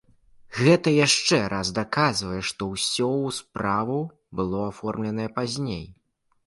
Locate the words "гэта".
0.59-0.93